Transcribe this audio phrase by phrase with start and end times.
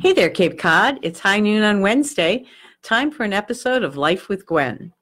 [0.00, 0.98] Hey there, Cape Cod.
[1.02, 2.44] It's high noon on Wednesday.
[2.82, 4.92] Time for an episode of Life with Gwenn.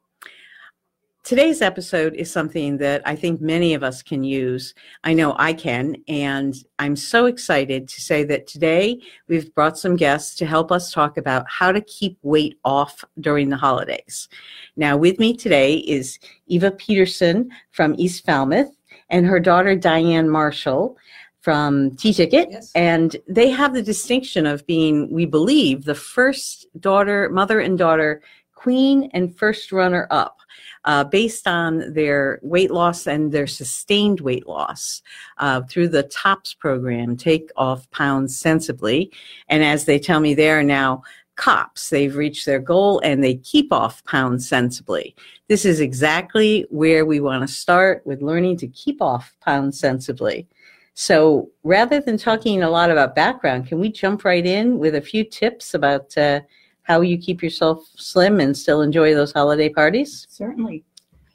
[1.25, 4.75] Today's episode is something that I think many of us can use.
[5.03, 9.97] I know I can, and I'm so excited to say that today we've brought some
[9.97, 14.29] guests to help us talk about how to keep weight off during the holidays.
[14.77, 18.77] Now, with me today is Eva Peterson from East Falmouth
[19.09, 20.97] and her daughter Dianne Marshall
[21.43, 22.73] from Teaticket, Yes.
[22.75, 28.23] and they have the distinction of being, we believe, the first daughter, mother and daughter,
[28.55, 30.39] queen and first runner up.
[30.85, 35.01] Uh, based on their weight loss and their sustained weight loss
[35.39, 39.13] uh, through the TOPS program, Take Off Pounds Sensibly.
[39.49, 41.05] And as they tell me, they are now
[41.37, 41.89] KOPS.
[41.91, 45.15] They've reached their goal and they keep off pounds sensibly.
[45.47, 50.49] This is exactly where we want to start with learning to keep off pounds sensibly.
[50.95, 55.01] So rather than talking a lot about background, can we jump right in with a
[55.01, 56.41] few tips about uh,
[56.83, 60.27] how you keep yourself slim and still enjoy those holiday parties?
[60.29, 60.85] Certainly.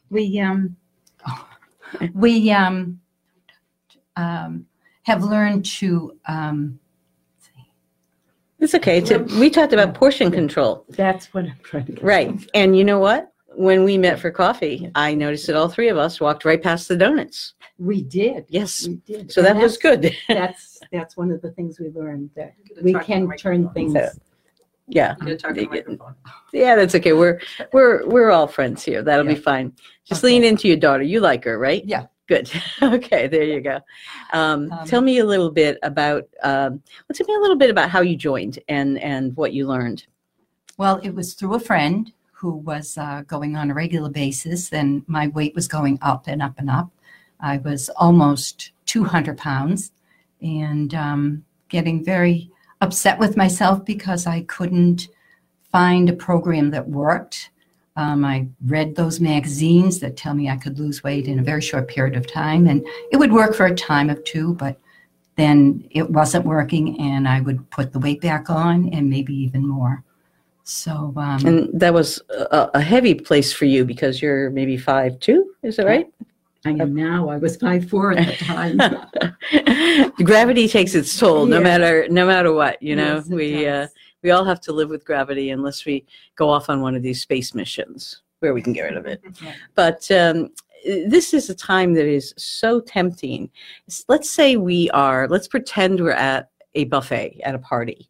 [0.09, 0.75] We, um,
[2.13, 2.99] we, um,
[4.15, 4.65] um,
[5.03, 6.79] have learned to, um,
[8.59, 8.99] It's okay.
[9.01, 10.85] To, we talked about portion control.
[10.89, 12.03] that's what I'm trying to get.
[12.03, 12.49] Right.
[12.53, 13.31] And you know what?
[13.57, 16.87] When we met for coffee, I noticed that all three of us walked right past
[16.87, 17.55] the donuts.
[17.79, 18.45] We did.
[18.49, 18.87] Yes.
[18.87, 19.31] We did.
[19.31, 20.03] So that was good.
[20.03, 23.93] that's- That's, that's one of the things we learned, that we can turn things.
[23.93, 24.09] So-
[24.87, 25.15] Yeah.
[25.15, 26.13] Talk to the microphone.
[26.53, 27.13] Yeah, that's okay.
[27.13, 27.41] We're
[27.73, 29.01] we're we're all friends here.
[29.01, 29.73] That'll be fine.
[30.05, 30.33] Just Okay.
[30.33, 31.03] lean into your daughter.
[31.03, 31.83] You like her, right?
[31.83, 32.05] Yeah.
[32.27, 32.49] Good.
[32.81, 33.79] okay, there you go.
[34.33, 36.23] Um, Um, tell me a little bit about.
[36.43, 39.67] Um, well, tell me a little bit about how you joined and and what you
[39.67, 40.05] learned.
[40.77, 45.03] Well, it was through a friend who was uh, going on a regular basis, and
[45.07, 46.91] my weight was going up and up and up.
[47.39, 49.91] I was almost 200 pounds
[50.39, 55.07] and um, getting very upset with myself because I couldn't
[55.71, 57.49] find a program that worked.
[57.95, 61.61] Um, I read those magazines that tell me I could lose weight in a very
[61.61, 64.79] short period of time, and it would work for a time of two, but
[65.37, 69.67] then it wasn't working, and I would put the weight back on and maybe even
[69.67, 70.03] more.
[70.67, 75.17] So, um, And that was a, a heavy place for you because you're maybe five
[75.21, 75.53] two.
[75.63, 76.11] Is that right?
[76.65, 77.29] I am now.
[77.29, 80.11] I was five four at the time.
[80.25, 82.83] gravity takes its toll, no matter no matter what.
[82.83, 83.87] You know, Yes, we uh,
[84.23, 86.05] we all have to live with gravity unless we
[86.35, 89.23] go off on one of these space missions where we can get rid of it.
[89.73, 90.49] But um,
[90.83, 93.49] this is a time that is so tempting.
[94.09, 95.29] Let's say we are.
[95.29, 98.09] Let's pretend we're at a buffet at a party.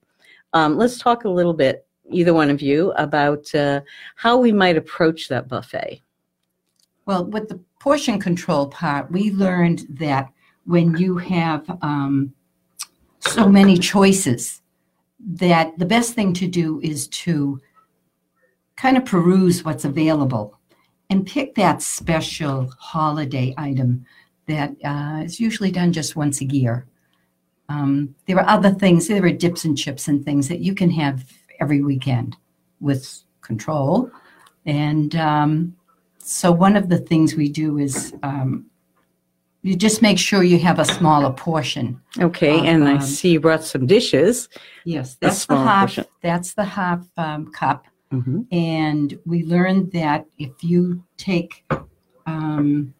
[0.53, 3.81] Um, let's talk a little bit, either one of you, about uh,
[4.15, 6.01] how we might approach that buffet.
[7.05, 10.29] Well, with the portion control part, we learned that
[10.65, 12.33] when you have um,
[13.19, 14.61] so many choices,
[15.19, 17.59] that the best thing to do is to
[18.75, 20.59] kind of peruse what's available
[21.09, 24.05] and pick that special holiday item
[24.47, 26.85] that uh, is usually done just once a year.
[27.69, 30.91] Um, there are other things, there are dips and chips and things that you can
[30.91, 31.25] have
[31.59, 32.37] every weekend
[32.79, 34.11] with control.
[34.65, 35.75] And um,
[36.19, 38.65] so one of the things we do is um,
[39.61, 42.01] you just make sure you have a smaller portion.
[42.19, 44.49] Okay, Of, and I um, see you brought some dishes.
[44.85, 45.89] Yes, that's the half.
[45.89, 46.05] portion.
[46.21, 47.85] That's the half um, cup.
[48.11, 48.41] Mm-hmm.
[48.51, 51.65] And we learned that if you take,
[52.25, 52.93] um,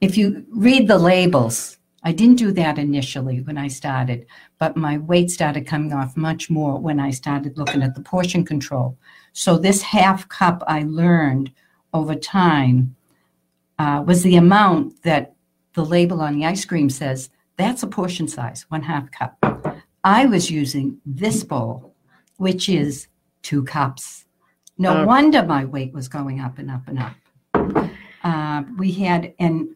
[0.00, 4.26] if you read the labels, I didn't do that initially when I started,
[4.58, 8.44] but my weight started coming off much more when I started looking at the portion
[8.44, 8.96] control.
[9.32, 11.52] So this half cup I learned
[11.92, 12.96] over time
[13.78, 15.34] uh, was the amount that
[15.74, 19.36] the label on the ice cream says that's a portion size, one half cup.
[20.02, 21.94] I was using this bowl,
[22.38, 23.08] which is
[23.42, 24.24] two cups.
[24.78, 25.06] No Oh.
[25.06, 27.90] wonder my weight was going up and up and up.
[28.24, 29.68] Uh, we had, and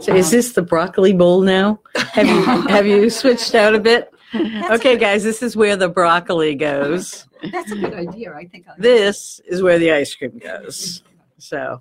[0.00, 1.80] So is this the broccoli bowl now?
[1.94, 4.12] Have you have you switched out a bit?
[4.34, 7.26] Okay, guys, this is where the broccoli goes.
[7.52, 8.32] that's a good idea.
[8.34, 11.02] I think I'll This is where the ice cream goes.
[11.38, 11.80] So,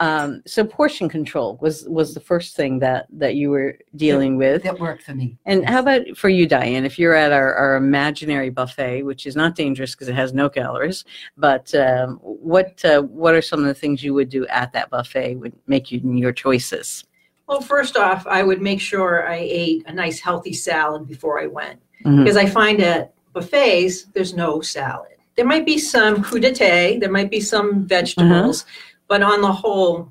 [0.00, 4.64] Um, so portion control was was the first thing that that you were dealing with.
[4.64, 5.38] That worked for me.
[5.46, 6.84] And how about for you, Dianne?
[6.84, 10.48] If you're at our, our imaginary buffet, which is not dangerous because it has no
[10.48, 11.04] calories,
[11.36, 14.90] but um, what uh, what are some of the things you would do at that
[14.90, 17.04] buffet would make you your choices?
[17.46, 21.46] Well, first off, I would make sure I ate a nice healthy salad before I
[21.46, 25.12] went because I find at buffets there's no salad.
[25.36, 28.66] There might be some crudité, there might be some vegetables,
[29.14, 30.10] but on the whole,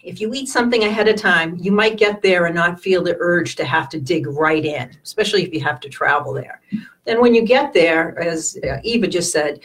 [0.00, 3.14] if you eat something ahead of time, you might get there and not feel the
[3.20, 6.62] urge to have to dig right in, especially if you have to travel there.
[7.04, 9.60] Then when you get there, as uh, Eva just said,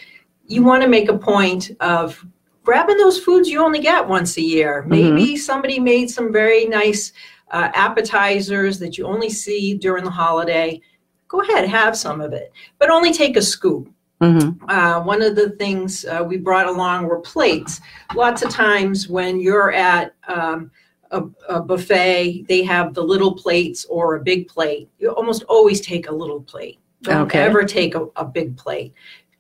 [0.48, 2.22] you want to make a point of
[2.62, 4.84] grabbing those foods you only get once a year.
[4.86, 7.14] Maybe somebody made some very nice
[7.52, 10.82] uh, appetizers that you only see during the holiday.
[11.30, 13.90] Go ahead, have some of it, but only take a scoop.
[14.22, 14.58] Mhm.
[14.68, 17.82] Uh, one of the things uh, we brought along were plates.
[18.16, 20.72] Lots of times when you're at um,
[21.12, 24.90] a, a buffet, they have the little plates or a big plate.
[24.98, 26.80] You almost always take a little plate.
[27.04, 27.40] Don't Okay.
[27.40, 28.94] ever take a, a big plate.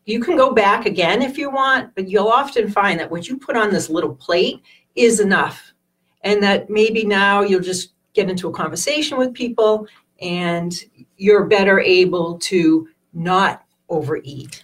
[0.06, 3.38] You can go back again if you want, but you'll often find that what you
[3.38, 4.62] put on this little plate
[4.96, 5.74] is enough.
[6.22, 9.88] And that maybe now you'll just get into a conversation with people
[10.22, 10.74] and
[11.18, 14.64] you're better able to not overeat.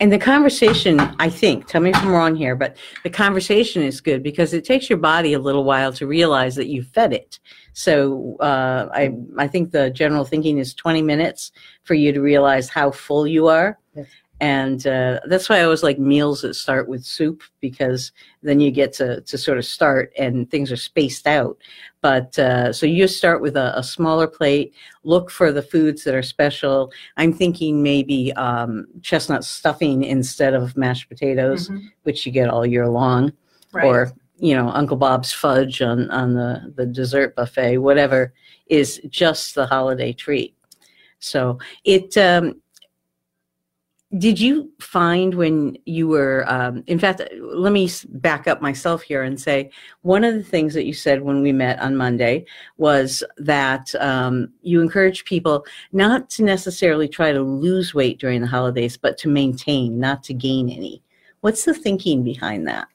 [0.00, 4.00] And the conversation, I think, tell me if I'm wrong here, but the conversation is
[4.00, 7.38] good because it takes your body a little while to realize that you fed it.
[7.74, 11.52] So uh, I, I think the general thinking is 20 minutes
[11.82, 13.78] for you to realize how full you are.
[13.94, 14.06] Yes.
[14.40, 18.10] And uh, that's why I always like meals that start with soup because
[18.42, 21.58] then you get to, to sort of start and things are spaced out.
[22.00, 24.72] But uh, so you start with a, a smaller plate,
[25.04, 26.90] look for the foods that are special.
[27.18, 31.70] I'm thinking maybe um, chestnut stuffing instead of mashed potatoes,
[32.04, 33.32] which you get all year long,
[33.72, 33.84] Right.
[33.84, 38.32] or you know Uncle Bob's fudge on on the the dessert buffet, whatever
[38.68, 40.56] is just the holiday treat.
[41.18, 42.16] So it.
[42.16, 42.54] Um,
[44.18, 49.22] did you find when you were, um, in fact, let me back up myself here
[49.22, 49.70] and say
[50.02, 52.44] one of the things that you said when we met on Monday
[52.76, 58.48] was that um, you encourage people not to necessarily try to lose weight during the
[58.48, 61.00] holidays, but to maintain, not to gain any.
[61.42, 62.88] What's the thinking behind that?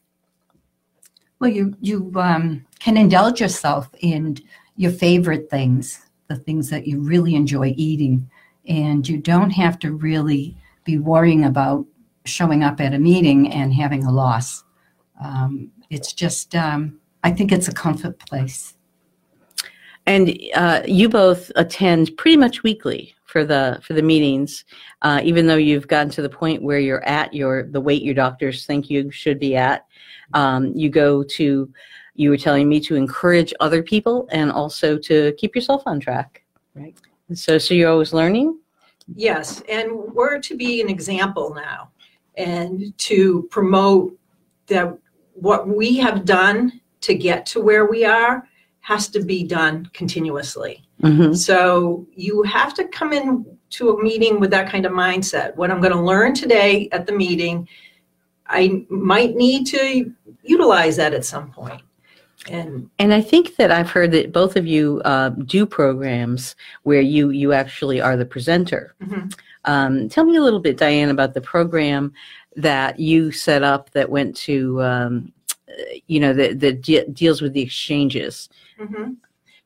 [1.40, 4.38] Well, you you um, can indulge yourself in
[4.76, 8.30] your favorite things, the things that you really enjoy eating,
[8.68, 11.86] and you don't have to really be worrying about
[12.26, 14.64] showing up at a meeting and having a loss.
[15.24, 18.76] Um, it's just, um, I think it's a comfort place.
[20.06, 24.64] And uh, you both attend pretty much weekly for the for the meetings,
[25.02, 28.14] uh, even though you've gotten to the point where you're at your the weight your
[28.14, 29.86] doctors think you should be at.
[30.34, 31.70] Um, you go to.
[32.18, 36.46] You were telling me to encourage other people and also to keep yourself on track.
[36.74, 36.96] Right.
[37.34, 38.58] So, so you're always learning.
[39.14, 41.92] Yes, and we're to be an example now
[42.38, 44.18] and to promote
[44.68, 44.98] that
[45.34, 48.48] what we have done to get to where we are
[48.82, 50.84] has to be done continuously.
[51.02, 51.34] Mm-hmm.
[51.34, 55.56] So you have to come in to a meeting with that kind of mindset.
[55.56, 57.68] What I'm going to learn today at the meeting,
[58.48, 60.14] I might need to
[60.44, 61.82] utilize that at some point.
[62.50, 67.02] And And I think that I've heard that both of you uh, do programs where
[67.02, 68.94] you you actually are the presenter.
[69.04, 69.34] Mhm.
[69.66, 72.14] Um, tell me a little bit, Dianne, about the program
[72.56, 75.34] that you set up that went to, um,
[75.68, 75.74] uh,
[76.08, 78.48] you know, that that de- deals with the exchanges.
[78.80, 79.16] Mhm.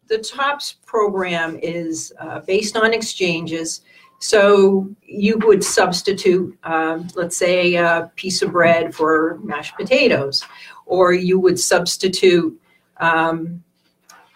[0.08, 3.82] The TOPS program is uh, based on exchanges.
[4.22, 10.44] So you would substitute, um, let's say, a piece of bread for mashed potatoes,
[10.86, 12.60] or you would substitute
[13.00, 13.64] um,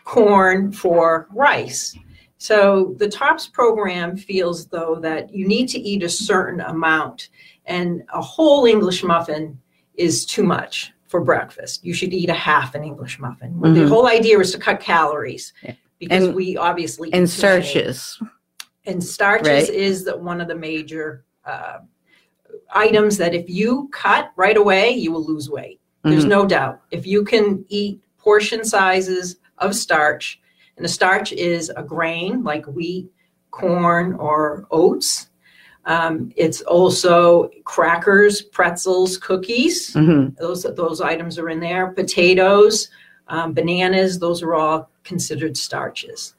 [0.03, 1.95] corn for rice.
[2.37, 7.29] So the TOPS program feels though that you need to eat a certain amount,
[7.65, 9.57] and a whole English muffin
[9.95, 11.85] is too much for breakfast.
[11.85, 13.59] You should eat a half an English muffin.
[13.61, 13.87] The Mhm.
[13.87, 15.53] whole idea is to cut calories
[15.99, 18.19] because And- we obviously And starches.
[18.85, 19.69] And starches Right.
[19.69, 21.79] is the, one of the major uh,
[22.73, 25.79] items that if you cut right away, you will lose weight.
[26.03, 26.29] There's Mhm.
[26.29, 26.81] no doubt.
[26.91, 30.39] If you can eat portion sizes of starch,
[30.77, 33.11] and the starch is a grain like wheat,
[33.51, 35.29] corn, or oats.
[35.85, 39.93] Um, it's also crackers, pretzels, cookies.
[39.93, 40.37] Mhm.
[40.37, 41.87] Those those items are in there.
[41.91, 42.87] Potatoes,
[43.27, 44.19] um, bananas.
[44.19, 46.35] Those are all considered starches.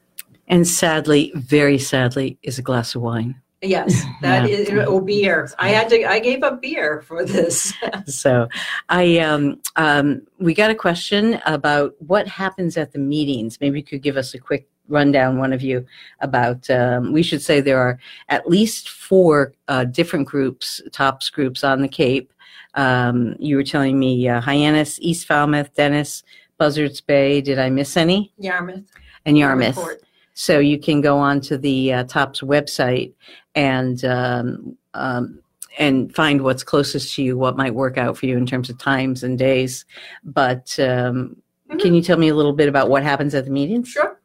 [0.47, 3.35] And sadly, very sadly, is a glass of wine.
[3.65, 4.55] Yes, that Yeah.
[4.57, 5.49] is or beer.
[5.59, 6.03] I had to.
[6.05, 7.73] I gave up beer for this.
[8.07, 8.47] So,
[8.89, 13.59] I um, um, we got a question about what happens at the meetings.
[13.59, 15.85] Maybe you could give us a quick rundown, one of you,
[16.19, 16.69] about.
[16.69, 17.97] Um, we should say there are
[18.29, 22.31] at least four uh, different groups, tops groups on the Cape.
[22.75, 26.23] Um, you were telling me uh, Hyannis, East Falmouth, Dennis,
[26.57, 27.41] Buzzards Bay.
[27.41, 28.33] Did I miss any?
[28.37, 28.83] Yarmouth.
[29.25, 29.77] And Yarmouth.
[29.77, 30.01] Report.
[30.35, 33.13] So you can go on to the uh, TOPS website
[33.55, 35.39] and um, um,
[35.77, 38.77] and find what's closest to you, what might work out for you in terms of
[38.77, 39.85] times and days.
[40.23, 41.37] But um,
[41.79, 43.89] can you tell me a little bit about what happens at the meetings?
[43.89, 44.19] Sure.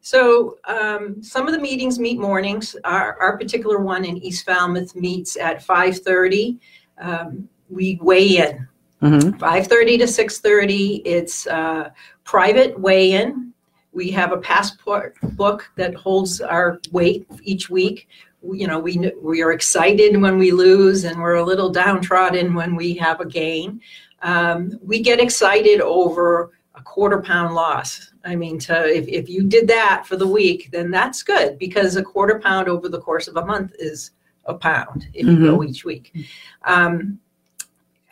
[0.00, 2.74] So um, some of the meetings meet mornings.
[2.84, 6.58] Our, our particular one in East Falmouth meets at 5:30.
[7.00, 8.68] Um, we weigh in
[9.00, 11.02] hmm 5:30 to 6:30.
[11.04, 11.90] It's uh,
[12.24, 13.51] private weigh-in.
[13.92, 18.08] We have a passport book that holds our weight each week.
[18.40, 22.54] We- You know, we we are excited when we lose, and we're a little downtrodden
[22.54, 23.80] when we have a gain.
[24.22, 28.12] Um, we get excited over a quarter pound loss.
[28.24, 31.96] I mean, to if, if you did that for the week, then that's good because
[31.96, 34.12] a quarter pound over the course of a month is
[34.46, 36.12] a pound if you go each week.
[36.64, 37.18] Um,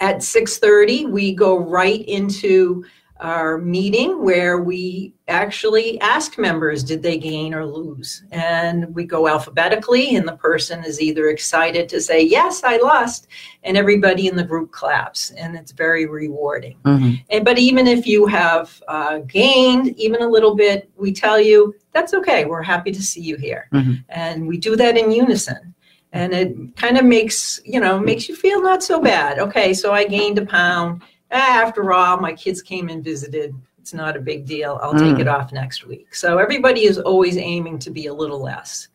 [0.01, 2.85] at 6:30, we go right into
[3.21, 9.29] our meeting where we actually ask members did they gain or lose and we go
[9.29, 13.29] alphabetically and the person is either excited to say yes i lost
[13.63, 18.07] and everybody in the group claps and it's very rewarding hmm and but even if
[18.07, 22.45] you have uh, gained even a little bit, we tell you that's okay.
[22.45, 24.05] We're happy to see you here, Mhm.
[24.09, 25.75] and we do that in unison.
[26.13, 29.39] And it kind of makes you know makes you feel not so bad.
[29.39, 31.03] Okay, so I gained a pound.
[31.33, 33.55] Ah, After all, my kids came and visited.
[33.79, 34.79] It's not a big deal.
[34.83, 35.21] I'll take Mm.
[35.21, 36.15] it off next week.
[36.15, 38.89] So everybody is always aiming to be a little less.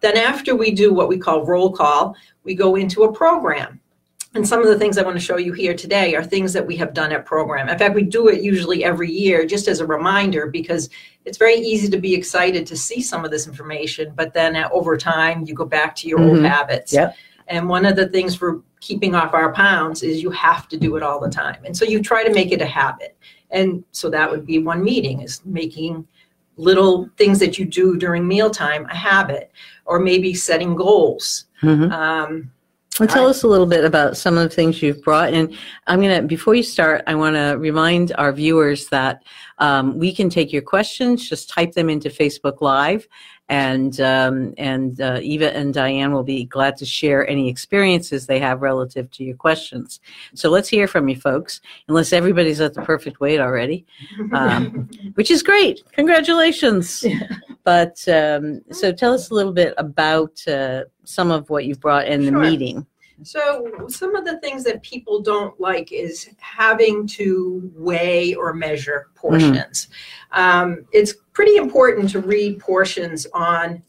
[0.00, 2.14] Then after we do what we call roll call,
[2.44, 3.80] we go into a program.
[4.34, 6.66] And some of the things I want to show you here today are things that
[6.66, 7.68] we have done at program.
[7.68, 10.90] In fact, we do it usually every year just as a reminder because
[11.24, 14.68] it's very easy to be excited to see some of this information, but then uh,
[14.72, 16.48] over time you go back to your old Mhm.
[16.48, 16.92] habits.
[16.92, 17.14] Yep.
[17.46, 20.96] And one of the things for keeping off our pounds is you have to do
[20.96, 21.60] it all the time.
[21.64, 23.16] And so you try to make it a habit.
[23.50, 26.06] And so that would be one meeting is making
[26.56, 29.50] little things that you do during mealtime a habit
[29.86, 31.46] or maybe setting goals.
[31.60, 32.50] hmm Um,
[33.00, 35.32] Well, tell I- us a little bit about some of the things you've brought.
[35.32, 35.56] And
[35.88, 39.22] I'm going to, before you start, I want to remind our viewers that
[39.58, 43.08] um, we can take your questions, just type them into Facebook Live.
[43.50, 48.38] And um, and uh, Eva and Dianne will be glad to share any experiences they
[48.38, 50.00] have relative to your questions.
[50.34, 51.60] So let's hear from you, folks.
[51.88, 53.84] Unless everybody's at the perfect weight already,
[54.32, 55.82] um, which is great.
[55.92, 57.04] Congratulations.
[57.64, 62.06] But um, so tell us a little bit about uh, some of what you've brought
[62.06, 62.86] in the meeting.
[63.22, 69.08] So, some of the things that people don't like is having to weigh or measure
[69.14, 69.88] portions.
[70.32, 73.82] Um, it's pretty important to read portions on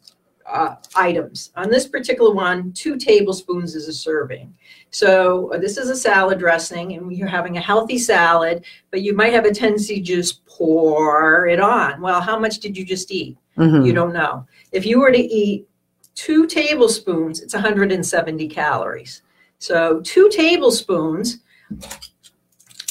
[0.46, 1.52] uh, items.
[1.56, 4.54] On this particular one, two tablespoons is a serving.
[4.92, 9.16] So, uh, this is a salad dressing, and you're having a healthy salad, but you
[9.16, 12.02] might have a tendency to just pour it on.
[12.02, 13.38] Well, how much did you just eat?
[13.58, 13.86] Mhm.
[13.86, 14.46] You don't know.
[14.72, 15.68] If you were to eat
[16.14, 19.22] two tablespoons, it's 170 calories.
[19.60, 21.40] So two tablespoons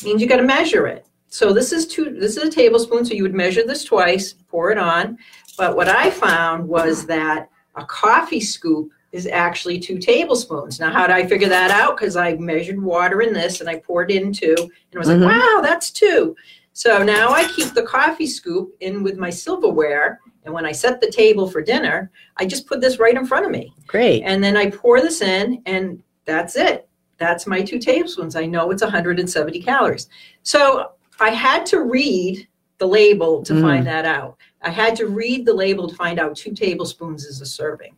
[0.04, 1.06] means you got to measure it.
[1.34, 2.16] So this is two.
[2.16, 3.04] This is a tablespoon.
[3.04, 5.18] So you would measure this twice, pour it on.
[5.58, 10.78] But what I found was that a coffee scoop is actually two tablespoons.
[10.78, 11.96] Now, how did I figure that out?
[11.96, 15.22] Because I measured water in this and I poured in two, and I was Mhm.
[15.22, 16.36] like, wow, that's two.
[16.72, 20.20] So now I keep the coffee scoop in with my silverware.
[20.44, 23.44] And when I set the table for dinner, I just put this right in front
[23.44, 23.74] of me.
[23.88, 24.22] Great.
[24.22, 26.86] And then I pour this in, and that's it.
[27.18, 28.36] That's my two tablespoons.
[28.36, 30.08] I know it's 170 calories.
[30.44, 30.90] So
[31.21, 32.47] I had to read
[32.78, 33.62] the label to Mm.
[33.62, 34.37] find that out.
[34.62, 37.94] I had to read the label to find out two tablespoons is a serving.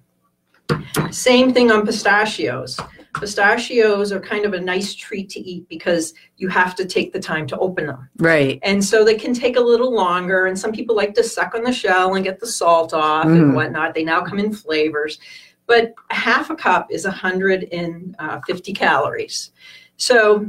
[1.10, 2.78] Same thing on pistachios.
[3.18, 7.20] Pistachios are kind of a nice treat to eat because you have to take the
[7.20, 8.10] time to open them.
[8.18, 8.58] Right.
[8.62, 10.46] And so they can take a little longer.
[10.46, 13.36] And some people like to suck on the shell and get the salt off Mm.
[13.36, 13.94] and whatnot.
[13.94, 15.18] They now come in flavors.
[15.66, 19.50] But half a cup is 150 calories.
[19.96, 20.46] So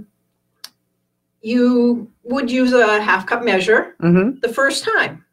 [1.47, 5.23] you would use a half cup measure hmm the first time.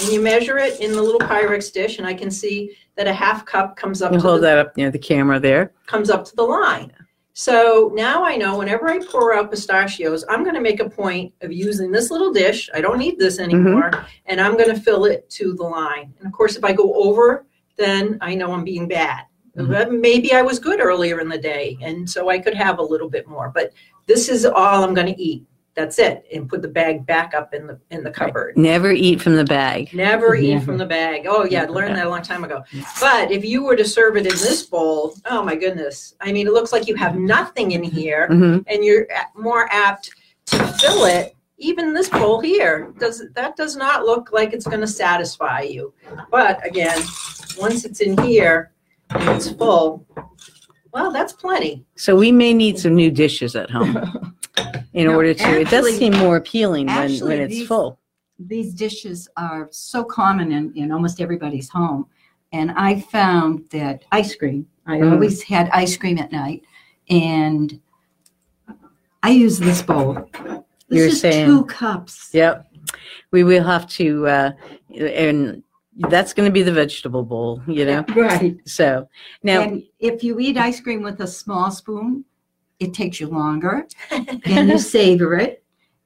[0.00, 3.12] And you measure it in the little Pyrex dish, and I can see that a
[3.12, 5.72] half cup comes up You to hold the that up near the camera there.
[5.86, 6.92] comes up to the line.
[7.32, 11.32] So now I know whenever I pour out pistachios, I'm going to make a point
[11.40, 12.68] of using this little dish.
[12.74, 13.90] I don't need this anymore.
[14.26, 16.12] And I'm going to fill it to the line.
[16.18, 17.46] And of course, if I go over,
[17.76, 19.22] then I know I'm being bad.
[19.54, 22.82] But Maybe I was good earlier in the day, and so I could have a
[22.82, 23.50] little bit more.
[23.54, 23.72] But
[24.06, 25.44] this is all I'm going to eat.
[25.74, 28.56] That's it, and put the bag back up in the in the cupboard.
[28.56, 29.94] Never eat from the bag.
[29.94, 30.64] Never eat Never.
[30.64, 31.26] from the bag.
[31.28, 32.62] Oh yeah, I learned that a long time ago.
[33.00, 36.16] But if you were to serve it in this bowl, oh my goodness!
[36.20, 40.10] I mean, it looks like you have nothing in here, hmm and you're more apt
[40.46, 41.36] to fill it.
[41.58, 45.94] Even this bowl here does that does not look like it's going to satisfy you.
[46.30, 46.98] But again,
[47.58, 48.72] once it's in here
[49.10, 50.04] and it's full,
[50.92, 51.84] well, that's plenty.
[51.96, 54.34] So we may need some new dishes at home
[54.92, 55.60] in No, order to.
[55.60, 57.98] it does seem more appealing when when it's these- full.
[58.38, 62.06] These dishes are so common in, in almost everybody's home.
[62.52, 65.12] And I found that ice cream, I Mm.
[65.12, 66.62] always had ice cream at night.
[67.10, 67.78] And
[69.22, 70.26] I use this bowl.
[70.88, 72.30] This You're saying- two cups.
[72.32, 72.66] Yep.
[73.30, 74.52] We will have to, uh,
[74.98, 75.62] and
[76.08, 78.04] that's going to be the vegetable bowl, you know?
[78.16, 78.56] Right.
[78.64, 79.06] So
[79.42, 82.24] now, and if you eat ice cream with a small spoon,
[82.80, 85.62] it takes you longer and you savor it.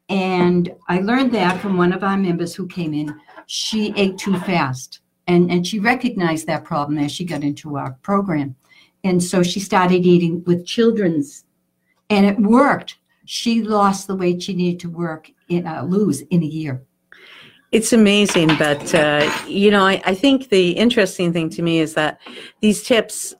[0.08, 3.18] And I learned that from one of our members who came in.
[3.46, 5.00] She ate too fast.
[5.26, 8.56] And, and she recognized that problem as she got into our program.
[9.04, 11.44] And so she started eating with children's,
[12.10, 12.98] and it worked.
[13.24, 16.82] She lost the weight she needed to work in, uh, lose in a year.
[17.74, 21.94] it's amazing, but, uh, you know, I, I think the interesting thing to me is
[21.94, 22.20] that
[22.60, 23.34] these tips,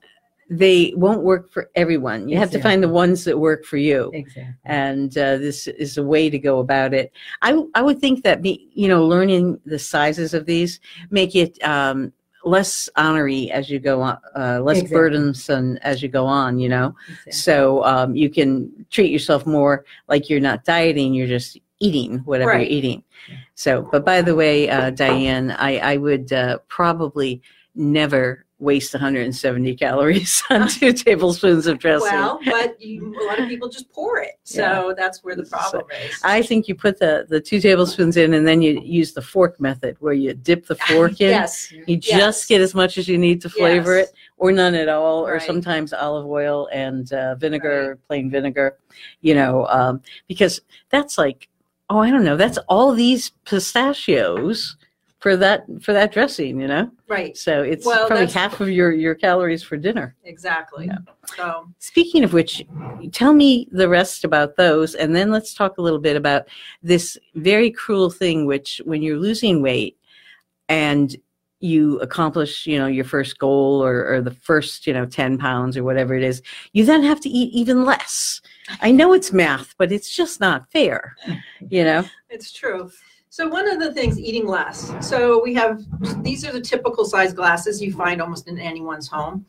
[0.50, 2.28] they won't work for everyone.
[2.28, 4.10] You have to find the ones that work for you.
[4.12, 4.54] Exactly.
[4.64, 7.12] and uh, this is a way to go about it.
[7.42, 11.62] I I would think that be you know learning the sizes of these make it
[11.64, 12.12] um,
[12.44, 14.94] less honorary as you go on, uh, less Exactly.
[14.96, 16.58] burdensome as you go on.
[16.58, 16.94] You know,
[17.30, 22.50] so um, you can treat yourself more like you're not dieting; you're just eating whatever
[22.52, 22.70] Right.
[22.70, 23.02] you're eating.
[23.54, 27.40] So, but by the way, uh, Dianne, I I would uh, probably
[27.74, 32.10] never waste 170 calories on two tablespoons of dressing.
[32.10, 35.84] Well, but you, a lot of people just pour it, so that's where the problem
[36.04, 36.18] is.
[36.24, 39.60] I think you put the, the two tablespoons in and then you use the fork
[39.60, 41.30] method where you dip the fork in.
[41.30, 42.04] yes, You yes.
[42.04, 44.08] just get as much as you need to flavor Yes.
[44.08, 48.78] it or none at all, or sometimes olive oil and uh, vinegar, plain vinegar,
[49.20, 50.60] you know, um, because
[50.90, 51.48] that's like,
[51.90, 54.76] oh, I don't know, that's all these pistachios
[55.24, 56.90] for that for that dressing, you know.
[57.08, 60.14] right, So it's Well, probably half of your your calories for dinner.
[60.22, 60.84] exactly.
[60.84, 60.98] Yeah.
[61.34, 62.62] So Speaking of which,
[63.10, 66.42] tell me the rest about those, and then let's talk a little bit about
[66.82, 69.96] this very cruel thing, which when you're losing weight
[70.68, 71.16] and
[71.60, 75.74] you accomplish, you know, your first goal or, or the first, you know, 10 pounds
[75.78, 76.42] or whatever it is,
[76.74, 78.42] you then have to eat even less.
[78.82, 81.16] I know it's math, but it's just not fair,
[81.70, 82.04] you know?
[82.28, 82.90] It's true.
[83.34, 84.94] So one of the things, eating less.
[85.00, 85.82] So we have,
[86.22, 89.44] these are the typical size glasses you find almost in anyone's home.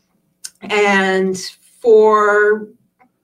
[0.61, 2.69] And for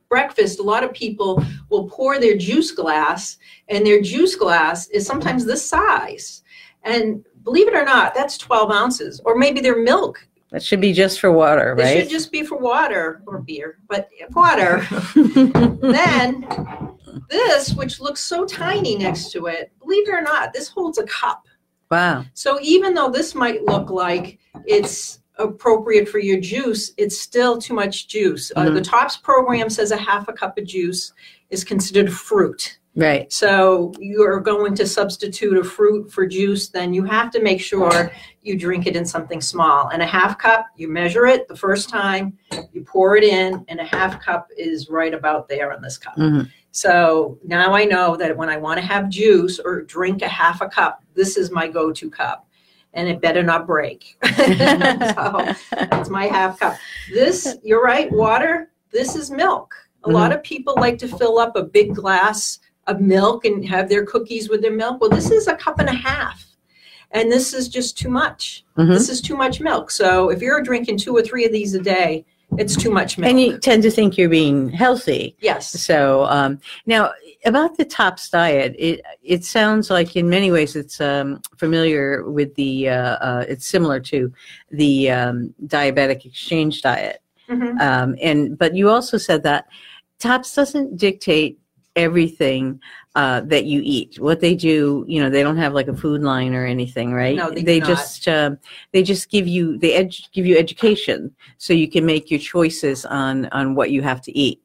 [0.08, 5.04] breakfast, a lot of people will pour their juice glass and their juice glass is
[5.04, 6.44] sometimes this size.
[6.84, 9.20] And believe it or not, that's 12 ounces.
[9.26, 10.28] Or maybe their milk.
[10.52, 11.98] That should be just for water, right?
[11.98, 14.86] It should just be for water or beer, but water.
[15.16, 16.91] then
[17.30, 21.04] this, which looks so tiny next to it, believe it or not, this holds a
[21.04, 21.46] cup.
[21.90, 22.26] wow.
[22.34, 27.74] So even though this might look like it's appropriate for your juice, it's still too
[27.74, 28.52] much juice.
[28.56, 31.14] Uh, the TOPS program says a half a cup of juice
[31.50, 32.78] is considered fruit.
[32.94, 33.32] Right.
[33.32, 37.62] So you are going to substitute a fruit for juice, then you have to make
[37.62, 39.88] sure you drink it in something small.
[39.90, 42.38] And a half cup, you measure it the first time,
[42.74, 46.18] you pour it in, and a half cup is right about there in this cup.
[46.18, 46.50] Mhm.
[46.72, 50.62] So now I know that when I want to have juice or drink a half
[50.62, 52.48] a cup, this is my go to cup.
[52.94, 54.18] And it better not break.
[54.36, 56.78] so that's my half cup.
[57.14, 59.74] This, you're right, water, this is milk.
[60.04, 63.88] A lot of people like to fill up a big glass of milk and have
[63.88, 65.00] their cookies with their milk.
[65.00, 66.46] Well, this is a cup and a half.
[67.12, 68.66] And this is just too much.
[68.78, 68.90] Mhm.
[68.90, 69.92] This is too much milk.
[69.92, 72.26] So if you're drinking two or three of these a day,
[72.58, 73.30] it's too much milk.
[73.30, 75.36] And you tend to think you're being healthy.
[75.40, 75.70] yes.
[75.70, 77.12] So um, now
[77.46, 82.54] about the TOPS diet, it it sounds like in many ways it's um, familiar with
[82.56, 84.32] the uh, uh, it's similar to
[84.72, 87.22] the um, diabetic exchange diet.
[87.50, 87.80] Mhm.
[87.82, 89.68] Um, and but you also said that
[90.20, 91.58] TOPS doesn't dictate
[91.96, 92.80] everything
[93.16, 94.20] uh, that you eat.
[94.20, 97.36] What they do, you know, they don't have like a food line or anything, right?
[97.36, 97.88] No, they not.
[97.88, 98.58] just um,
[98.92, 103.06] they just give you they edu- give you education so you can make your choices
[103.06, 104.62] on on what you have to eat.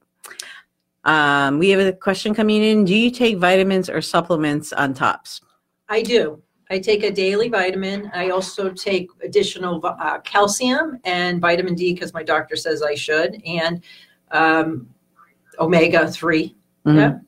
[1.05, 2.85] Um, we have a question coming in.
[2.85, 5.41] Do you take vitamins or supplements on tops?
[5.89, 6.43] I do.
[6.69, 8.11] I take a daily vitamin.
[8.13, 13.41] I also take additional uh, calcium and vitamin D because my doctor says I should,
[13.47, 13.85] and
[14.33, 14.89] um,
[15.61, 16.57] omega 3.
[16.87, 16.97] Mhm.
[16.97, 17.19] Yeah.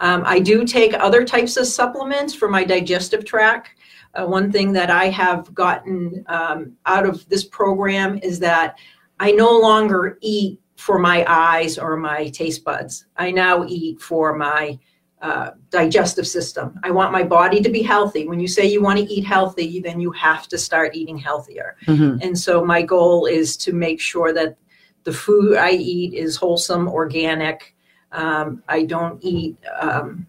[0.00, 3.70] Um, I do take other types of supplements for my digestive tract.
[4.14, 8.78] Uh, one thing that I have gotten um, out of this program is that
[9.20, 13.06] I no longer eat for my eyes or my taste buds.
[13.16, 14.78] I now eat for my
[15.22, 16.78] uh, digestive system.
[16.82, 18.28] I want my body to be healthy.
[18.28, 21.76] When you say you want to eat healthy, then you have to start eating healthier.
[21.86, 22.22] Mhm.
[22.22, 24.56] And so my goal is to make sure that
[25.04, 27.74] the food I eat is wholesome, organic.
[28.16, 30.26] Um, I don't eat um,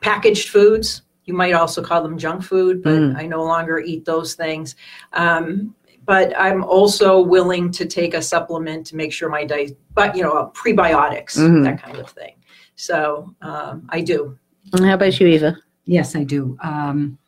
[0.00, 1.02] packaged foods.
[1.24, 3.16] You might also call them junk food, but Mm.
[3.16, 4.74] I no longer eat those things.
[5.12, 5.74] Um,
[6.06, 10.22] but I'm also willing to take a supplement to make sure my diet, but you
[10.24, 11.62] know, prebiotics, Mhm.
[11.64, 12.34] that kind of thing.
[12.74, 14.36] So um, I do.
[14.72, 15.56] And How about you, Eva?
[15.84, 16.56] Yes, I do.
[16.62, 17.18] Um,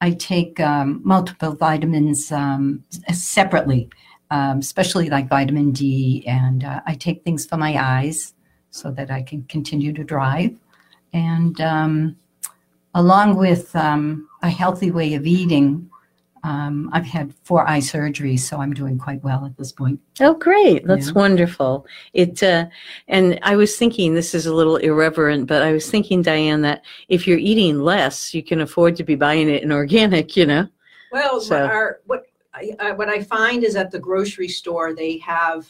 [0.00, 3.88] I take um, multiple vitamins um, separately,
[4.30, 8.34] um, especially like vitamin D, and uh, I take things for my eyes
[8.72, 10.58] so that I can continue to drive.
[11.12, 12.16] And um,
[12.94, 15.88] along with um, a healthy way of eating,
[16.42, 20.00] um, I've had four eye surgeries, so I'm doing quite well at this point.
[20.20, 20.84] Oh, great!
[20.84, 21.12] That's Yeah.
[21.12, 21.86] wonderful.
[22.14, 22.66] It uh,
[23.06, 26.82] and I was thinking this is a little irreverent, but I was thinking, Dianne, that
[27.08, 30.36] if you're eating less, you can afford to be buying it in organic.
[30.36, 30.68] You know.
[31.12, 35.18] Well, So- our, what I, I, what I find is at the grocery store they
[35.18, 35.68] have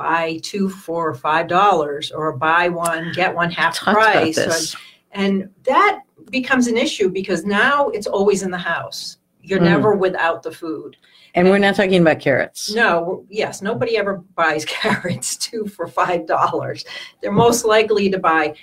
[0.00, 4.74] buy two for five dollars or buy one get one half about price,
[5.12, 9.18] and that becomes an issue because now it's always in the house.
[9.42, 9.64] You're Mm.
[9.74, 10.96] never without the food.
[11.34, 12.74] And we're not talking about carrots.
[12.74, 16.84] No, yes, nobody ever buys carrots two for five dollars.
[17.20, 18.54] They're most likely to buy.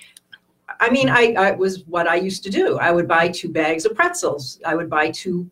[0.79, 2.77] I mean, I, I was what I used to do.
[2.79, 4.59] I would buy two bags of pretzels.
[4.65, 5.49] I would buy two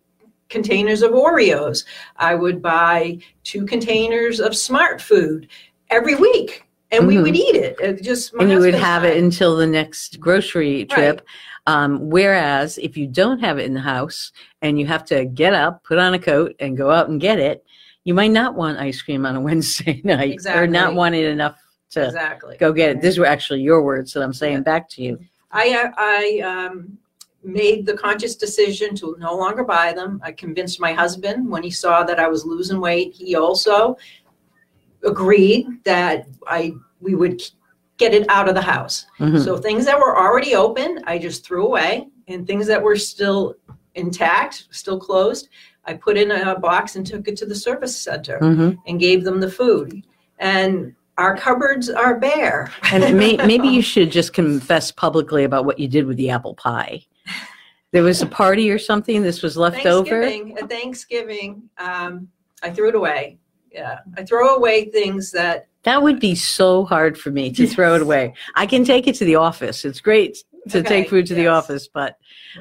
[0.50, 1.86] containers of Oreos.
[2.18, 5.48] I would buy two containers of Smartfood
[5.96, 7.24] every week, and we Mhm.
[7.24, 7.78] would eat it.
[7.80, 11.26] It just and you would have it until the next grocery trip.
[11.68, 14.32] Um, whereas if you don't have it in the house
[14.62, 17.40] and you have to get up, put on a coat, and go out and get
[17.40, 17.64] it,
[18.04, 21.58] you might not want ice cream on a Wednesday night or not want it enough
[21.92, 22.58] to exactly.
[22.58, 23.02] go get it.
[23.02, 24.72] These were actually your words that I'm saying Yeah.
[24.72, 25.20] back to you.
[25.52, 26.98] I, I um,
[27.44, 30.20] made the conscious decision to no longer buy them.
[30.24, 33.14] I convinced my husband when he saw that I was losing weight.
[33.14, 33.98] He also
[35.06, 37.42] agreed that I we would
[37.98, 39.06] get it out of the house.
[39.20, 39.44] Mhm.
[39.44, 43.56] So things that were already open, I just threw away, and things that were still
[43.94, 45.48] intact, still closed,
[45.86, 48.78] I put in a box and took it to the service center Mhm.
[48.88, 50.04] and gave them the food.
[50.40, 52.72] And our cupboards are bare.
[52.92, 56.56] And may, maybe you should just confess publicly about what you did with the apple
[56.56, 57.06] pie.
[57.94, 59.24] There was a party or something.
[59.24, 60.24] This was left over.
[60.24, 62.28] Thanksgiving, at Thanksgiving, um,
[62.62, 63.38] I threw it away.
[63.76, 67.94] Yeah, I throw away things that That would be so hard for me to throw
[67.96, 68.34] it away.
[68.56, 69.84] I can take it to the office.
[69.84, 70.38] It's great
[70.70, 72.18] to Okay, take food to the office, but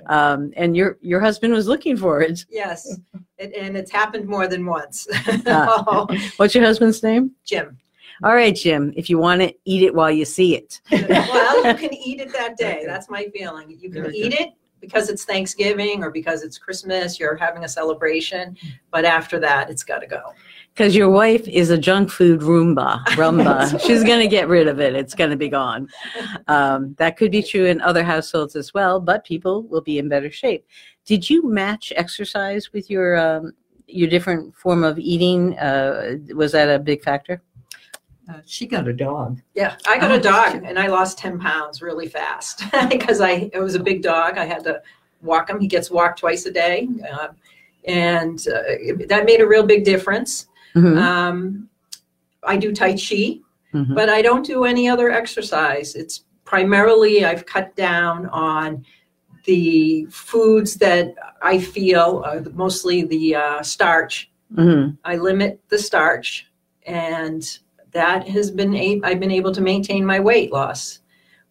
[0.06, 2.44] um, and your your husband was looking for it.
[2.50, 2.98] yes,
[3.38, 5.06] it, and it's happened more than once.
[5.46, 6.04] Ah.
[6.36, 7.30] What's your husband's name?
[7.44, 7.78] Jim.
[8.24, 8.92] All right, Jim.
[8.96, 10.80] If you want it, eat it while you see it.
[10.90, 12.82] well, you can eat it that day.
[12.86, 13.70] That's my feeling.
[13.70, 14.50] You can Very eat it
[14.80, 17.18] because it's Thanksgiving or because it's Christmas.
[17.18, 18.56] You're having a celebration,
[18.90, 20.32] but after that, it's got to go.
[20.74, 23.04] Because your wife is a junk food Roomba.
[23.10, 23.80] Rumba.
[23.86, 24.96] She's going to get rid of it.
[24.96, 25.88] It's going to be gone.
[26.48, 30.08] Um, that could be true in other households as well, but people will be in
[30.08, 30.66] better shape.
[31.04, 33.52] Did you match exercise with your um,
[33.86, 35.56] your different form of eating?
[35.58, 37.40] Uh, was that a big factor?
[38.28, 39.40] Uh, she got a dog.
[39.54, 43.48] Yeah, I got Oh, a dog and I lost 10 pounds really fast because I
[43.52, 44.38] it was a big dog.
[44.38, 44.82] I had to
[45.22, 45.60] walk him.
[45.60, 46.88] He gets walked twice a day.
[47.12, 47.28] Uh,
[47.84, 48.62] and uh,
[49.08, 50.48] that made a real big difference.
[50.74, 50.98] Mhm.
[50.98, 51.68] Um,
[52.42, 53.38] I do Tai Chi,
[53.72, 53.94] Mhm.
[53.94, 55.94] but I don't do any other exercise.
[55.94, 58.84] It's primarily I've cut down on
[59.44, 64.30] the foods that I feel are mostly the uh, starch.
[64.54, 64.96] Mhm.
[65.04, 66.46] I limit the starch,
[66.86, 67.58] and
[67.92, 71.00] that has been a- I've been able to maintain my weight loss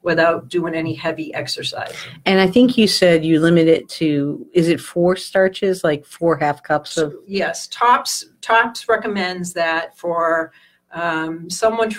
[0.04, 1.96] without doing any heavy exercise.
[2.26, 6.38] And I think you said you limit it to is it four starches, like four
[6.38, 7.16] half cups of?
[7.26, 10.52] Yes, Tops Tops recommends that for
[10.92, 11.90] um, someone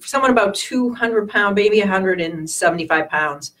[0.00, 3.52] someone about 200 pound, maybe 175 pounds,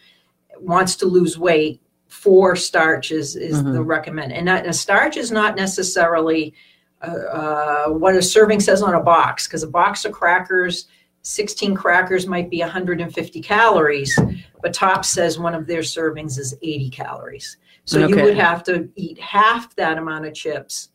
[0.60, 1.82] wants to lose weight.
[2.06, 6.54] Four starch is, is the recommend, and that, a starch is not necessarily
[7.02, 10.86] uh, uh, what a serving says on a box, because a box of crackers,
[11.28, 14.18] 16 crackers might be 150 calories,
[14.62, 17.58] but Top says one of their servings is 80 calories.
[17.84, 20.88] So you would have to eat half that amount of chips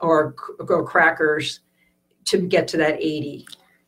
[0.00, 0.36] or,
[0.68, 1.60] or crackers
[2.26, 3.44] to get to that 80.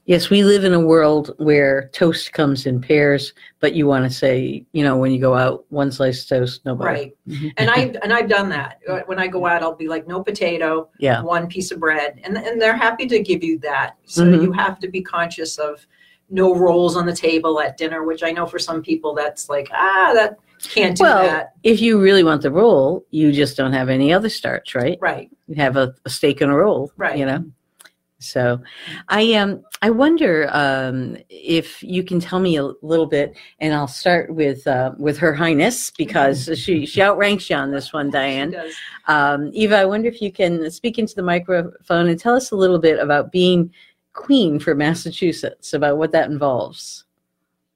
[0.08, 4.10] Yes, we live in a world where toast comes in pairs, but you want to
[4.10, 6.88] say, you know, when you go out, one slice of toast, no butter.
[6.90, 7.12] Right.
[7.58, 8.78] And I and I've done that.
[8.88, 11.22] Uh, When I go out, I'll be like, no potato, Yeah.
[11.22, 13.96] one piece of bread, and and they're happy to give you that.
[14.06, 14.42] So Mhm.
[14.44, 15.86] you have to be conscious of
[16.30, 19.68] no rolls on the table at dinner, which I know for some people that's like
[19.74, 21.52] ah that can't do Well, that.
[21.64, 24.96] if you really want the roll, you just don't have any other starch, right?
[25.02, 25.28] Right.
[25.48, 27.18] You have a, a steak and a roll, Right.
[27.18, 27.44] You know.
[28.20, 28.61] So,
[29.09, 33.87] I um I wonder um if you can tell me a little bit, and I'll
[33.87, 38.72] start with uh, with Her Highness because she she outranks you on this one, Dianne.
[39.07, 42.57] Um, Eva, I wonder if you can speak into the microphone and tell us a
[42.57, 43.72] little bit about being
[44.14, 47.04] queen for Massachusetts, about what that involves.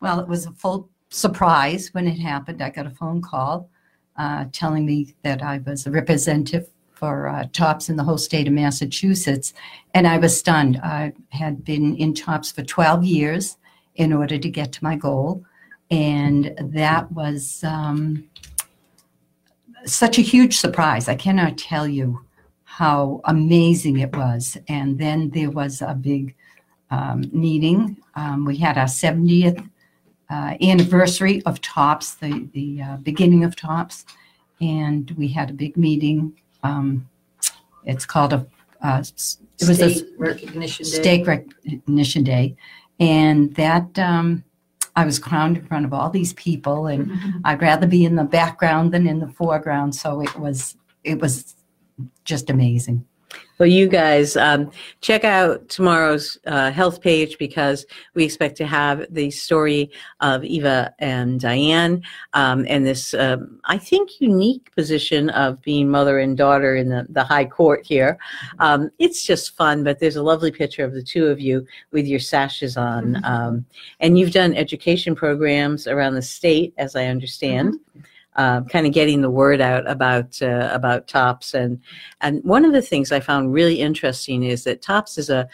[0.00, 2.60] Well, it was a full surprise when it happened.
[2.60, 3.70] I got a phone call
[4.16, 6.68] uh, telling me that I was a representative
[7.02, 9.52] for uh, TOPS in the whole state of Massachusetts.
[9.92, 10.76] And I was stunned.
[10.84, 13.56] I had been in TOPS for 12 years
[13.96, 15.44] in order to get to my goal.
[15.90, 18.30] And that was um,
[19.84, 21.08] such a huge surprise.
[21.08, 22.24] I cannot tell you
[22.62, 24.56] how amazing it was.
[24.68, 26.36] And then there was a big
[26.92, 27.96] um, meeting.
[28.14, 29.68] Um, we had our 70th
[30.30, 34.04] uh, anniversary of TOPS, the, the uh, beginning of TOPS,
[34.60, 36.38] and we had a big meeting.
[36.62, 37.08] Um,
[37.84, 38.46] it's called a,
[38.82, 40.90] uh, it was a State recognition day.
[40.90, 42.56] stake recognition day,
[43.00, 44.44] and that um,
[44.96, 47.10] I was crowned in front of all these people, and
[47.44, 49.94] I'd rather be in the background than in the foreground.
[49.94, 51.54] So it was it was
[52.24, 53.06] just amazing.
[53.62, 59.06] Well, you guys um, check out tomorrow's uh, health page because we expect to have
[59.08, 59.88] the story
[60.20, 66.18] of Eva and Dianne um, and this, um, I think, unique position of being mother
[66.18, 68.18] and daughter in the, the high court here.
[68.58, 72.08] Um, it's just fun, but there's a lovely picture of the two of you with
[72.08, 73.24] your sashes on.
[73.24, 73.64] Um,
[74.00, 77.78] and you've done education programs around the state, as I understand.
[78.36, 81.78] Uh, kind of getting the word out about uh, about tops and
[82.22, 85.46] and one of the things I found really interesting is that Tops is a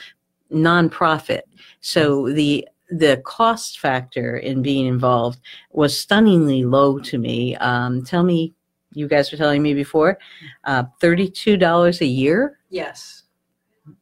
[0.53, 1.43] nonprofit,
[1.81, 5.41] so the the cost factor in being involved
[5.73, 7.57] was stunningly low to me.
[7.57, 8.55] Um, tell me,
[8.93, 10.17] you guys were telling me before,
[10.65, 12.61] uh, thirty two dollars a year.
[12.71, 13.25] Yes,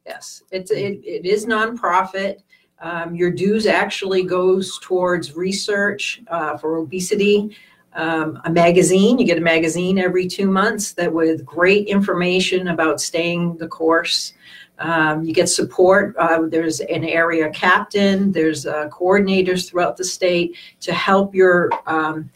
[0.05, 0.43] yes.
[0.51, 2.43] It's it, it is nonprofit.
[2.79, 7.57] Um, your dues actually goes towards research uh, for obesity.
[7.97, 13.01] Um, a magazine, you get a magazine every two months that with great information about
[13.01, 14.33] staying the course.
[14.77, 16.15] Um, you get support.
[16.17, 18.31] Uh, there's an area captain.
[18.31, 22.29] There's uh, coordinators throughout the state to help your um,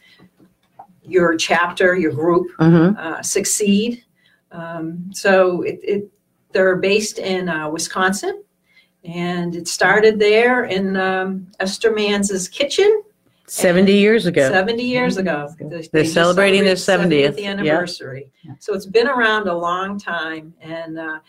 [1.04, 2.98] your chapter, your group Mm-hmm.
[2.98, 4.04] uh, succeed.
[4.52, 6.12] Um, so it, it,
[6.52, 8.44] they're based in uh, Wisconsin,
[9.04, 13.04] and it started there in um, Esther Manz's kitchen
[13.52, 14.50] Seventy years ago.
[14.50, 15.50] 70 years ago.
[15.60, 18.32] They- they just celebrating their celebrated 70th, anniversary.
[18.44, 18.54] Yeah.
[18.60, 21.20] So it's been around a long time, and uh,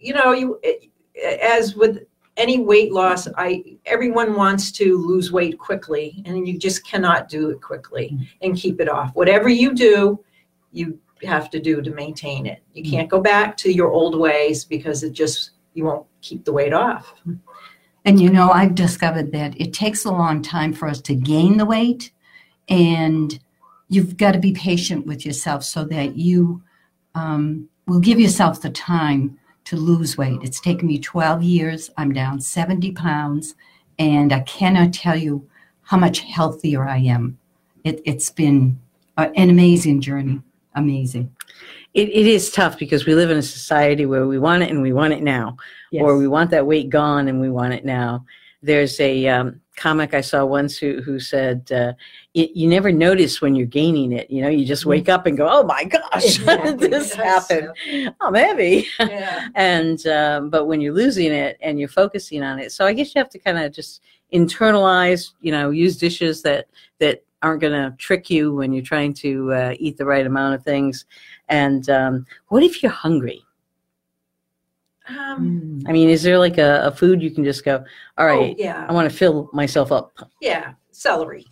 [0.00, 0.60] you know, you
[1.40, 2.04] as with
[2.36, 7.50] any weight loss, I everyone wants to lose weight quickly, and you just cannot do
[7.50, 9.14] it quickly and keep it off.
[9.14, 10.18] Whatever you do,
[10.72, 12.60] you have to do to maintain it.
[12.74, 16.52] You can't go back to your old ways because it just you won't keep the
[16.52, 17.14] weight off.
[18.08, 21.58] And you know, I've discovered that it takes a long time for us to gain
[21.58, 22.10] the weight,
[22.66, 23.38] and
[23.90, 26.62] you've got to be patient with yourself so that you
[27.14, 30.40] um, will give yourself the time to lose weight.
[30.42, 31.90] It's taken me 12 years.
[31.98, 33.54] I'm down 70 pounds,
[33.98, 35.46] and I cannot tell you
[35.82, 37.36] how much healthier I am.
[37.84, 38.80] It, it's been
[39.18, 40.40] an amazing journey.
[40.74, 41.36] Amazing.
[41.94, 44.82] It, it is tough because we live in a society where we want it and
[44.82, 45.56] we want it now,
[46.04, 48.24] or we want that weight gone and we want it now.
[48.62, 51.92] There's a um, comic I saw once who, who said, uh,
[52.34, 54.28] You never notice when you're gaining it.
[54.30, 56.88] You know, you just wake up and go, Oh my gosh, Exactly.
[56.88, 57.48] this Yes.
[57.48, 58.14] happen?
[58.20, 58.86] I'm heavy.
[58.98, 59.48] Yeah.
[59.54, 63.14] and um, but when you're losing it and you're focusing on it so i guess
[63.14, 66.66] you have to kind of just internalize you know use dishes that
[66.98, 70.54] that aren't going to trick you when you're trying to uh, eat the right amount
[70.54, 71.04] of things
[71.48, 73.42] and um, what if you're hungry
[75.08, 77.82] Um, i mean is there like a, a food you can just go
[78.18, 78.86] all right oh, yeah.
[78.88, 81.46] i want to fill myself up Yeah, celery,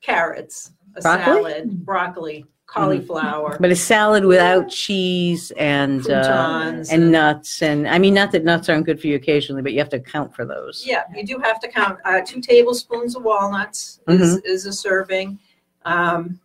[0.00, 1.52] carrots, a Broccoli?
[1.52, 8.14] salad, broccoli, cauliflower, but a salad without cheese and uh, and nuts and i mean
[8.14, 10.82] not that nuts aren't good for you occasionally but you have to account for those
[10.86, 15.38] yeah, you do have to count uh, two tablespoons of walnuts is, is a serving.
[15.84, 16.40] Um,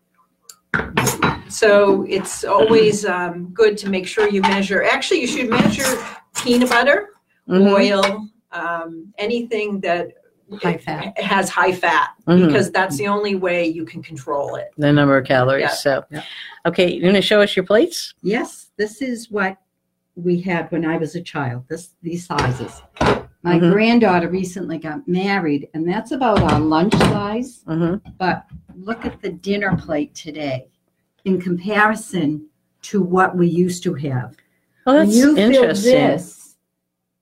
[1.49, 4.83] So it's always um, good to make sure you measure.
[4.83, 5.97] Actually, you should measure
[6.43, 7.09] peanut butter,
[7.47, 7.71] Mhm.
[7.71, 10.09] oil, um, anything that
[10.61, 11.19] High fat.
[11.19, 12.47] has high fat, Mhm.
[12.47, 14.69] because that's the only way you can control it.
[14.77, 15.61] The number of calories.
[15.61, 15.69] Yeah.
[15.69, 16.23] So, Yeah.
[16.65, 18.13] okay, you're going to show us your plates?
[18.21, 19.57] Yes, this is what
[20.15, 21.63] we had when I was a child.
[21.69, 22.81] This these sizes.
[23.43, 23.71] My Mhm.
[23.71, 27.63] granddaughter recently got married, and that's about our lunch size.
[27.67, 28.09] Mm-hmm.
[28.17, 30.67] But look at the dinner plate today
[31.27, 32.47] in comparison
[32.81, 34.35] to what we used to have.
[34.85, 36.55] When that's you fill this,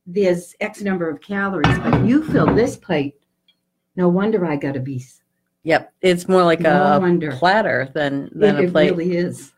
[0.05, 3.15] there's X number of calories, but you fill this plate.
[3.95, 5.23] No wonder I got a obese.
[5.63, 7.31] Yep, it's more like No a wonder.
[7.31, 8.89] platter than than it, a plate.
[8.89, 9.51] it really is.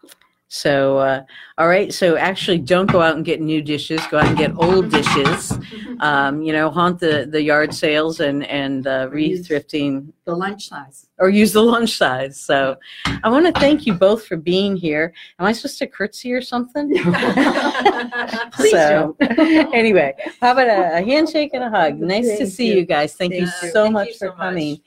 [0.47, 1.23] So, uh,
[1.57, 1.93] all right.
[1.93, 3.99] So, actually, don't go out and get new dishes.
[4.07, 5.57] Go out and get old dishes.
[5.99, 11.07] Um, you know, haunt the the yard sales and and uh, re-thrifting The lunch size.
[11.19, 12.37] or use the lunch size.
[12.37, 12.75] So,
[13.23, 15.13] I want to thank you both for being here.
[15.39, 16.89] Am I supposed to curtsy or something?
[18.51, 19.39] Please so, don't.
[19.73, 21.99] anyway, how about a, a handshake and a hug?
[21.99, 22.79] Nice to see you.
[22.79, 23.15] you guys.
[23.15, 24.37] Thank, you so Thank much you for so much.
[24.37, 24.81] coming.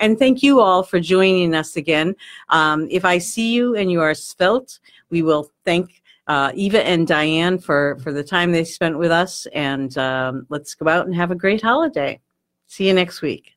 [0.00, 2.16] And thank you all for joining us again.
[2.48, 7.06] Um, if I see you and you are svelte, we will thank uh, Eva and
[7.06, 9.46] Dianne for, for the time they spent with us.
[9.52, 12.18] And um, let's go out and have a great holiday.
[12.66, 13.56] See you next week.